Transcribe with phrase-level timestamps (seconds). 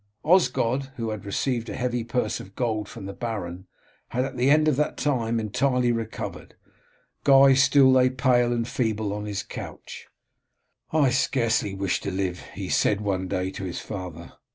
[0.25, 3.67] Osgod, who had received a heavy purse of gold from the baron,
[4.07, 6.55] had at the end of that time entirely recovered;
[7.23, 10.07] Guy still lay pale and feeble on his couch.
[10.91, 14.33] "I scarcely wish to live," he said one day to his father.